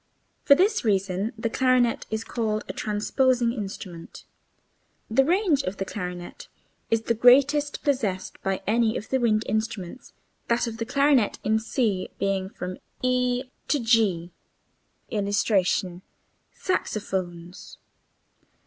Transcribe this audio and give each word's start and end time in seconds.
For 0.41 0.55
this 0.55 0.83
reason 0.83 1.31
the 1.37 1.47
clarinet 1.47 2.07
is 2.09 2.23
called 2.23 2.63
a 2.67 2.73
transposing 2.73 3.53
instrument. 3.53 4.23
The 5.11 5.23
range 5.23 5.61
of 5.61 5.77
the 5.77 5.85
clarinet 5.85 6.47
is 6.89 7.03
the 7.03 7.13
greatest 7.13 7.83
possessed 7.83 8.41
by 8.41 8.63
any 8.65 8.97
of 8.97 9.09
the 9.09 9.19
wind 9.19 9.43
instruments, 9.47 10.13
that 10.47 10.65
of 10.65 10.77
the 10.77 10.87
clarinet 10.87 11.37
in 11.43 11.59
C 11.59 12.09
being 12.17 12.49
from 12.49 12.79
[Illustration: 13.03 13.03
e] 13.03 13.43
to 13.67 13.77
[Illustration: 13.77 14.31
g''']. 15.11 15.15
[Illustration: 15.19 16.01
SAXOPHONES. 16.51 17.77